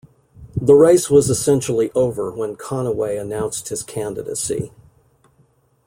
The 0.59 0.73
race 0.73 1.11
was 1.11 1.29
essentially 1.29 1.91
over 1.93 2.31
when 2.31 2.55
Conaway 2.55 3.21
announced 3.21 3.69
his 3.69 3.83
candidacy. 3.83 4.71